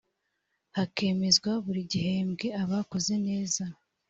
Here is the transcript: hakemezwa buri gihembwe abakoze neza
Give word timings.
hakemezwa 0.75 1.51
buri 1.63 1.81
gihembwe 1.91 2.47
abakoze 2.63 3.13
neza 3.27 3.63